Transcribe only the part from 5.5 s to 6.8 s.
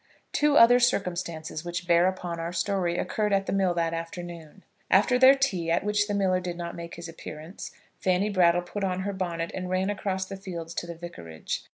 at which the miller did not